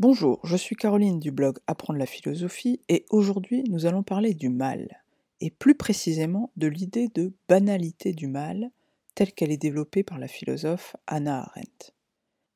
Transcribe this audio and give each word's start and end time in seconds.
Bonjour, 0.00 0.40
je 0.44 0.56
suis 0.56 0.76
Caroline 0.76 1.20
du 1.20 1.30
blog 1.30 1.58
Apprendre 1.66 1.98
la 1.98 2.06
philosophie 2.06 2.80
et 2.88 3.04
aujourd'hui 3.10 3.62
nous 3.64 3.84
allons 3.84 4.02
parler 4.02 4.32
du 4.32 4.48
mal, 4.48 5.02
et 5.42 5.50
plus 5.50 5.74
précisément 5.74 6.50
de 6.56 6.68
l'idée 6.68 7.08
de 7.08 7.34
banalité 7.50 8.14
du 8.14 8.26
mal 8.26 8.70
telle 9.14 9.30
qu'elle 9.30 9.52
est 9.52 9.58
développée 9.58 10.02
par 10.02 10.18
la 10.18 10.26
philosophe 10.26 10.96
Hannah 11.06 11.40
Arendt. 11.40 11.92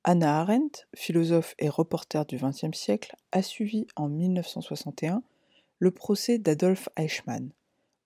Hannah 0.05 0.41
Arendt, 0.41 0.87
philosophe 0.95 1.55
et 1.59 1.69
reporter 1.69 2.25
du 2.25 2.39
XXe 2.39 2.73
siècle, 2.73 3.15
a 3.31 3.43
suivi 3.43 3.87
en 3.95 4.09
1961 4.09 5.23
le 5.81 5.91
procès 5.91 6.39
d'Adolf 6.39 6.89
Eichmann, 6.97 7.51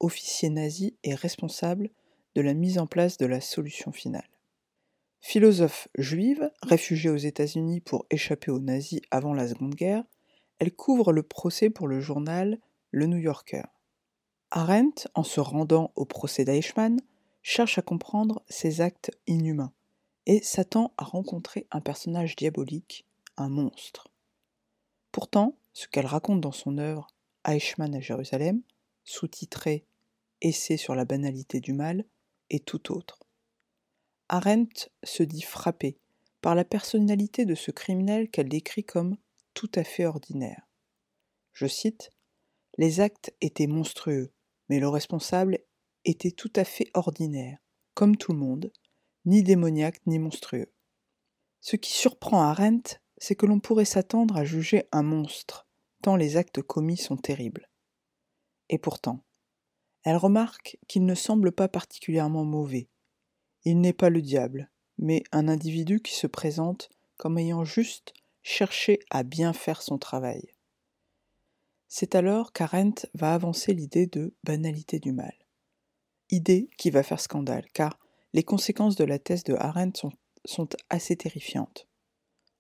officier 0.01 0.51
nazi 0.51 0.97
et 1.05 1.15
responsable 1.15 1.91
de 2.35 2.41
la 2.41 2.55
mise 2.55 2.79
en 2.79 2.89
place 2.89 3.19
de 3.19 3.27
la 3.27 3.41
solution 3.41 3.93
finale. 3.93 4.29
Philosophe 5.21 5.89
juive, 5.97 6.51
réfugiée 6.63 7.11
aux 7.11 7.17
États-Unis 7.17 7.81
pour 7.81 8.07
échapper 8.11 8.51
aux 8.51 8.61
nazis 8.61 9.01
avant 9.11 9.35
la 9.35 9.49
Seconde 9.49 9.75
Guerre, 9.75 10.05
elle 10.59 10.75
couvre 10.75 11.13
le 11.13 11.23
procès 11.23 11.71
pour 11.71 11.89
le 11.89 12.01
journal 12.01 12.59
Le 12.91 13.07
New 13.07 13.19
Yorker. 13.19 13.65
Arendt, 14.51 15.09
en 15.15 15.25
se 15.25 15.41
rendant 15.41 15.93
au 15.95 16.05
procès 16.05 16.45
d'Eichmann, 16.45 16.99
cherche 17.43 17.79
à 17.79 17.83
comprendre 17.83 18.43
ses 18.49 18.81
actes 18.81 19.11
inhumains 19.27 19.73
et 20.27 20.43
s'attend 20.43 20.93
à 20.97 21.05
rencontrer 21.05 21.67
un 21.71 21.81
personnage 21.81 22.37
diabolique, 22.37 23.07
un 23.37 23.49
monstre. 23.49 24.09
Pourtant, 25.13 25.57
ce 25.73 25.89
qu'elle 25.89 26.07
raconte 26.07 26.41
dans 26.41 26.53
son 26.53 26.79
œuvre 26.79 27.09
Eichmann 27.47 27.95
à 27.95 28.01
Jérusalem, 28.01 28.63
sous-titré 29.05 29.85
Essai 30.41 30.77
sur 30.77 30.95
la 30.95 31.05
banalité 31.05 31.61
du 31.61 31.73
mal, 31.73 32.05
est 32.51 32.65
tout 32.65 32.93
autre. 32.93 33.28
Arendt 34.29 34.91
se 35.05 35.23
dit 35.23 35.43
frappée 35.43 35.99
par 36.41 36.55
la 36.55 36.65
personnalité 36.65 37.47
de 37.47 37.55
ce 37.55 37.71
criminel 37.71 38.31
qu'elle 38.31 38.49
décrit 38.49 38.85
comme 38.85 39.17
tout 39.55 39.71
à 39.75 39.85
fait 39.85 40.05
ordinaire. 40.05 40.69
Je 41.53 41.67
cite 41.67 42.11
Les 42.77 43.01
actes 43.01 43.35
étaient 43.41 43.67
monstrueux, 43.67 44.33
mais 44.69 44.81
le 44.81 44.89
responsable 44.89 45.59
était 46.05 46.31
tout 46.31 46.53
à 46.57 46.65
fait 46.65 46.91
ordinaire, 46.95 47.59
comme 47.95 48.17
tout 48.17 48.33
le 48.33 48.39
monde, 48.39 48.73
ni 49.25 49.43
démoniaque 49.43 50.01
ni 50.07 50.19
monstrueux. 50.19 50.73
Ce 51.61 51.77
qui 51.77 51.93
surprend 51.93 52.43
Arendt, 52.43 53.01
c'est 53.17 53.35
que 53.35 53.47
l'on 53.47 53.61
pourrait 53.61 53.85
s'attendre 53.85 54.37
à 54.37 54.45
juger 54.45 54.85
un 54.93 55.03
monstre, 55.03 55.67
tant 56.03 56.17
les 56.17 56.37
actes 56.37 56.63
commis 56.63 56.97
sont 56.97 57.17
terribles. 57.17 57.69
Et 58.69 58.79
pourtant, 58.79 59.25
elle 60.05 60.17
remarque 60.17 60.79
qu'il 60.87 61.05
ne 61.05 61.15
semble 61.15 61.51
pas 61.51 61.69
particulièrement 61.69 62.45
mauvais, 62.45 62.89
il 63.69 63.81
n'est 63.83 63.93
pas 63.93 64.09
le 64.09 64.23
diable, 64.23 64.71
mais 64.97 65.23
un 65.31 65.47
individu 65.47 66.01
qui 66.01 66.15
se 66.15 66.27
présente 66.27 66.89
comme 67.19 67.37
ayant 67.37 67.65
juste 67.65 68.15
cherché 68.43 69.01
à 69.11 69.25
bien 69.25 69.53
faire 69.53 69.83
son 69.83 69.99
travail. 69.99 70.55
C'est 71.87 72.15
alors 72.15 72.53
qu'Arendt 72.53 73.07
va 73.13 73.35
avancer 73.35 73.75
l'idée 73.75 74.07
de 74.07 74.35
banalité 74.43 75.01
du 75.01 75.13
mal. 75.13 75.35
Idée 76.31 76.71
qui 76.79 76.89
va 76.89 77.03
faire 77.03 77.21
scandale, 77.21 77.67
car 77.75 77.99
les 78.33 78.43
conséquences 78.43 78.97
de 78.97 79.05
la 79.05 79.19
thèse 79.19 79.45
de 79.45 79.55
Arendt 79.55 80.01
sont, 80.47 80.69
assez 80.89 81.17
terrifiantes. 81.17 81.87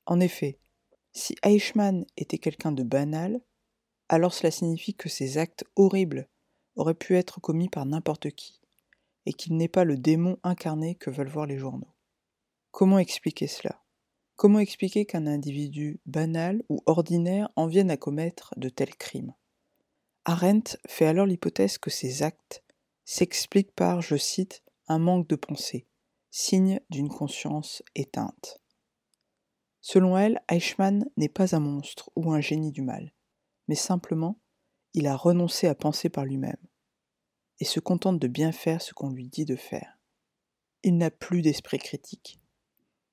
En 0.05 0.21
effet, 0.21 0.59
si 1.13 1.37
Eichmann 1.43 2.05
était 2.19 2.37
quelqu'un 2.37 2.73
de 2.73 2.83
banal, 2.83 3.41
alors 4.11 4.35
cela 4.35 4.51
signifie 4.51 4.95
que 4.95 5.09
ses 5.09 5.39
actes 5.39 5.65
horribles 5.75 6.29
auraient 6.77 6.93
pu 6.93 7.17
être 7.17 7.41
commis 7.41 7.71
par 7.71 7.87
n'importe 7.87 8.31
qui, 8.31 8.58
et 9.29 9.35
qu'il 9.35 9.59
n'est 9.59 9.69
pas 9.69 9.85
le 9.85 9.99
démon 9.99 10.39
incarné 10.43 10.95
que 10.95 11.11
veulent 11.11 11.29
voir 11.29 11.45
les 11.45 11.59
journaux. 11.59 11.95
Comment 12.71 12.99
expliquer 12.99 13.47
cela? 13.47 13.85
Comment 14.37 14.59
expliquer 14.59 15.05
qu'un 15.05 15.27
individu 15.27 16.01
banal 16.07 16.63
ou 16.71 16.81
ordinaire 16.87 17.51
en 17.55 17.67
vienne 17.67 17.91
à 17.91 17.99
commettre 17.99 18.55
de 18.57 18.71
tels 18.71 18.97
crimes? 18.97 19.35
Arendt 20.25 20.79
fait 20.87 21.05
alors 21.05 21.27
l'hypothèse 21.27 21.77
que 21.77 21.91
ces 21.91 22.23
actes 22.23 22.65
s'expliquent 23.05 23.75
par, 23.75 24.01
je 24.01 24.17
cite, 24.17 24.63
un 24.87 24.99
manque 24.99 25.29
de 25.29 25.37
pensée, 25.37 25.87
signe 26.31 26.81
d'une 26.89 27.11
conscience 27.11 27.83
éteinte. 27.95 28.63
Selon 29.83 30.17
elle, 30.17 30.41
Eichmann 30.51 31.05
n'est 31.19 31.29
pas 31.29 31.55
un 31.55 31.61
monstre 31.61 32.09
ou 32.17 32.33
un 32.33 32.41
génie 32.41 32.73
du 32.73 32.81
mal, 32.81 33.13
mais 33.67 33.75
simplement 33.75 34.41
il 34.95 35.07
a 35.07 35.17
renoncé 35.17 35.67
à 35.67 35.75
penser 35.75 36.09
par 36.09 36.25
lui-même 36.25 36.68
et 37.61 37.65
se 37.65 37.81
contente 37.81 38.19
de 38.19 38.29
bien 38.29 38.53
faire 38.53 38.83
ce 38.83 38.95
qu'on 38.95 39.11
lui 39.11 39.29
dit 39.29 39.45
de 39.45 39.57
faire. 39.57 39.99
Il 40.83 40.97
n'a 40.97 41.11
plus 41.11 41.43
d'esprit 41.43 41.79
critique. 41.79 42.39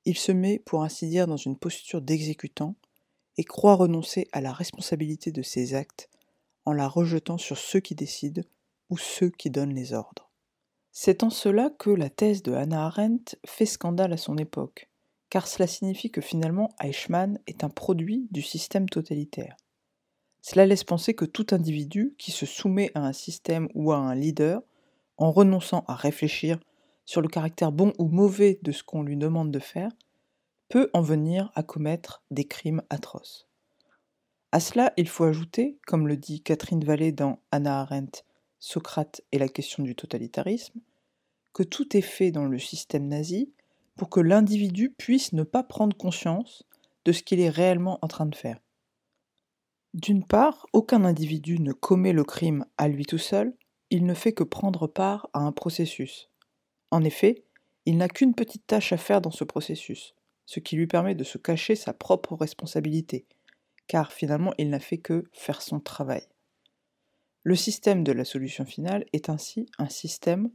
Il 0.05 0.17
se 0.17 0.31
met, 0.31 0.59
pour 0.59 0.83
ainsi 0.83 1.07
dire, 1.07 1.27
dans 1.27 1.37
une 1.37 1.57
posture 1.57 2.01
d'exécutant 2.01 2.75
et 3.37 3.43
croit 3.43 3.75
renoncer 3.75 4.27
à 4.31 4.41
la 4.41 4.53
responsabilité 4.53 5.31
de 5.31 5.41
ses 5.41 5.73
actes 5.73 6.09
en 6.63 6.73
la 6.73 6.87
rejetant 6.87 7.37
sur 7.37 7.57
ceux 7.57 7.79
qui 7.79 7.95
décident 7.95 8.43
ou 8.89 8.97
ceux 8.97 9.29
qui 9.29 9.49
donnent 9.49 9.73
les 9.73 9.93
ordres. 9.93 10.29
C'est 10.91 11.23
en 11.23 11.29
cela 11.29 11.71
que 11.71 11.89
la 11.89 12.09
thèse 12.09 12.43
de 12.43 12.53
Hannah 12.53 12.85
Arendt 12.85 13.37
fait 13.45 13.65
scandale 13.65 14.13
à 14.13 14.17
son 14.17 14.37
époque, 14.37 14.89
car 15.29 15.47
cela 15.47 15.67
signifie 15.67 16.11
que 16.11 16.21
finalement 16.21 16.73
Eichmann 16.81 17.39
est 17.47 17.63
un 17.63 17.69
produit 17.69 18.27
du 18.31 18.41
système 18.41 18.87
totalitaire. 18.87 19.57
Cela 20.47 20.67
laisse 20.67 20.83
penser 20.83 21.15
que 21.15 21.25
tout 21.25 21.47
individu 21.49 22.13
qui 22.19 22.29
se 22.29 22.45
soumet 22.45 22.91
à 22.93 22.99
un 22.99 23.13
système 23.13 23.67
ou 23.73 23.91
à 23.91 23.97
un 23.97 24.13
leader, 24.13 24.61
en 25.17 25.31
renonçant 25.31 25.83
à 25.87 25.95
réfléchir 25.95 26.59
sur 27.03 27.21
le 27.21 27.27
caractère 27.27 27.71
bon 27.71 27.93
ou 27.97 28.05
mauvais 28.05 28.59
de 28.61 28.71
ce 28.71 28.83
qu'on 28.83 29.01
lui 29.01 29.17
demande 29.17 29.49
de 29.49 29.57
faire, 29.57 29.89
peut 30.69 30.91
en 30.93 31.01
venir 31.01 31.51
à 31.55 31.63
commettre 31.63 32.21
des 32.29 32.45
crimes 32.45 32.83
atroces. 32.91 33.47
À 34.51 34.59
cela, 34.59 34.93
il 34.97 35.07
faut 35.07 35.23
ajouter, 35.23 35.79
comme 35.87 36.07
le 36.07 36.15
dit 36.15 36.43
Catherine 36.43 36.85
Vallée 36.85 37.11
dans 37.11 37.39
Anna 37.49 37.81
Arendt, 37.81 38.21
Socrate 38.59 39.21
et 39.31 39.39
la 39.39 39.47
question 39.47 39.81
du 39.81 39.95
totalitarisme, 39.95 40.79
que 41.53 41.63
tout 41.63 41.97
est 41.97 42.01
fait 42.01 42.29
dans 42.29 42.45
le 42.45 42.59
système 42.59 43.07
nazi 43.07 43.51
pour 43.95 44.11
que 44.11 44.19
l'individu 44.19 44.91
puisse 44.91 45.33
ne 45.33 45.41
pas 45.41 45.63
prendre 45.63 45.97
conscience 45.97 46.67
de 47.03 47.13
ce 47.13 47.23
qu'il 47.23 47.39
est 47.39 47.49
réellement 47.49 47.97
en 48.03 48.07
train 48.07 48.27
de 48.27 48.35
faire. 48.35 48.59
D'une 49.95 50.25
part, 50.25 50.65
aucun 50.73 51.05
individu 51.05 51.57
ne 51.57 51.71
commet 51.71 52.11
le 52.11 52.25
crime 52.25 52.65
à 52.77 52.89
lui 52.89 53.05
tout 53.05 53.17
seul, 53.17 53.55
il 53.89 54.05
ne 54.05 54.13
fait 54.13 54.33
que 54.33 54.43
prendre 54.43 54.87
part 54.87 55.29
à 55.31 55.39
un 55.39 55.53
processus. 55.53 56.29
En 56.91 57.01
effet, 57.01 57.45
il 57.85 57.95
n'a 57.95 58.09
qu'une 58.09 58.35
petite 58.35 58.67
tâche 58.67 58.91
à 58.91 58.97
faire 58.97 59.21
dans 59.21 59.31
ce 59.31 59.45
processus, 59.45 60.13
ce 60.45 60.59
qui 60.59 60.75
lui 60.75 60.85
permet 60.85 61.15
de 61.15 61.23
se 61.23 61.37
cacher 61.37 61.77
sa 61.77 61.93
propre 61.93 62.35
responsabilité, 62.35 63.25
car 63.87 64.11
finalement 64.11 64.53
il 64.57 64.69
n'a 64.69 64.81
fait 64.81 64.97
que 64.97 65.23
faire 65.31 65.61
son 65.61 65.79
travail. 65.79 66.27
Le 67.43 67.55
système 67.55 68.03
de 68.03 68.11
la 68.11 68.25
solution 68.25 68.65
finale 68.65 69.05
est 69.13 69.29
ainsi 69.29 69.65
un 69.77 69.87
système 69.87 70.51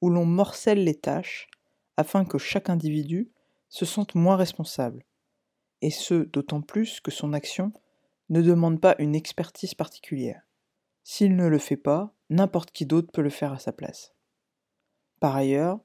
où 0.00 0.10
l'on 0.10 0.26
morcelle 0.26 0.84
les 0.84 0.94
tâches 0.94 1.48
afin 1.96 2.24
que 2.24 2.38
chaque 2.38 2.70
individu 2.70 3.32
se 3.68 3.84
sente 3.84 4.14
moins 4.14 4.36
responsable, 4.36 5.04
et 5.82 5.90
ce 5.90 6.14
d'autant 6.14 6.60
plus 6.60 7.00
que 7.00 7.10
son 7.10 7.32
action 7.32 7.72
ne 8.28 8.42
demande 8.42 8.80
pas 8.80 8.96
une 8.98 9.14
expertise 9.14 9.74
particulière. 9.74 10.42
S'il 11.04 11.36
ne 11.36 11.46
le 11.46 11.58
fait 11.58 11.76
pas, 11.76 12.12
n'importe 12.30 12.72
qui 12.72 12.86
d'autre 12.86 13.12
peut 13.12 13.22
le 13.22 13.30
faire 13.30 13.52
à 13.52 13.58
sa 13.58 13.72
place. 13.72 14.12
Par 15.20 15.36
ailleurs, 15.36 15.78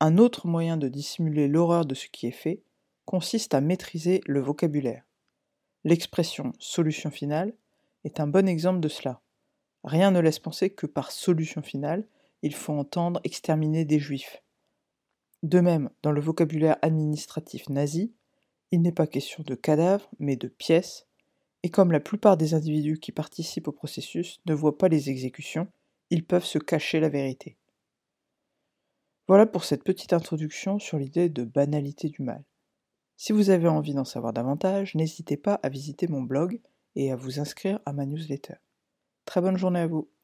un 0.00 0.18
autre 0.18 0.46
moyen 0.46 0.76
de 0.76 0.88
dissimuler 0.88 1.48
l'horreur 1.48 1.86
de 1.86 1.94
ce 1.94 2.08
qui 2.08 2.26
est 2.26 2.32
fait 2.32 2.62
consiste 3.06 3.54
à 3.54 3.60
maîtriser 3.60 4.20
le 4.26 4.40
vocabulaire. 4.40 5.04
L'expression 5.84 6.52
solution 6.58 7.10
finale 7.10 7.54
est 8.04 8.20
un 8.20 8.26
bon 8.26 8.46
exemple 8.48 8.80
de 8.80 8.88
cela. 8.88 9.22
Rien 9.84 10.10
ne 10.10 10.20
laisse 10.20 10.38
penser 10.38 10.70
que 10.70 10.86
par 10.86 11.12
solution 11.12 11.62
finale, 11.62 12.06
il 12.42 12.54
faut 12.54 12.72
entendre 12.72 13.20
exterminer 13.24 13.84
des 13.84 13.98
juifs. 13.98 14.42
De 15.42 15.60
même, 15.60 15.90
dans 16.02 16.12
le 16.12 16.20
vocabulaire 16.20 16.76
administratif 16.82 17.68
nazi, 17.68 18.12
il 18.72 18.82
n'est 18.82 18.92
pas 18.92 19.06
question 19.06 19.42
de 19.46 19.54
cadavres, 19.54 20.10
mais 20.18 20.36
de 20.36 20.48
pièces, 20.48 21.06
et 21.66 21.68
comme 21.68 21.90
la 21.90 21.98
plupart 21.98 22.36
des 22.36 22.54
individus 22.54 23.00
qui 23.00 23.10
participent 23.10 23.66
au 23.66 23.72
processus 23.72 24.40
ne 24.46 24.54
voient 24.54 24.78
pas 24.78 24.86
les 24.86 25.10
exécutions, 25.10 25.66
ils 26.10 26.24
peuvent 26.24 26.44
se 26.44 26.60
cacher 26.60 27.00
la 27.00 27.08
vérité. 27.08 27.56
Voilà 29.26 29.46
pour 29.46 29.64
cette 29.64 29.82
petite 29.82 30.12
introduction 30.12 30.78
sur 30.78 30.96
l'idée 30.96 31.28
de 31.28 31.42
banalité 31.42 32.08
du 32.08 32.22
mal. 32.22 32.44
Si 33.16 33.32
vous 33.32 33.50
avez 33.50 33.66
envie 33.66 33.94
d'en 33.94 34.04
savoir 34.04 34.32
davantage, 34.32 34.94
n'hésitez 34.94 35.36
pas 35.36 35.54
à 35.64 35.68
visiter 35.68 36.06
mon 36.06 36.22
blog 36.22 36.60
et 36.94 37.10
à 37.10 37.16
vous 37.16 37.40
inscrire 37.40 37.80
à 37.84 37.92
ma 37.92 38.06
newsletter. 38.06 38.54
Très 39.24 39.40
bonne 39.40 39.56
journée 39.56 39.80
à 39.80 39.88
vous 39.88 40.08